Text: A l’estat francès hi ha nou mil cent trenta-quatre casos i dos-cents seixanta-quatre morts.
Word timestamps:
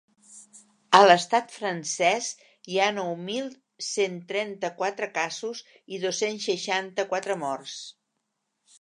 A 0.99 1.01
l’estat 1.07 1.53
francès 1.57 2.29
hi 2.71 2.79
ha 2.85 2.89
nou 2.97 3.13
mil 3.29 3.53
cent 3.91 4.19
trenta-quatre 4.33 5.13
casos 5.21 5.65
i 5.99 6.05
dos-cents 6.07 6.53
seixanta-quatre 6.53 7.43
morts. 7.49 7.81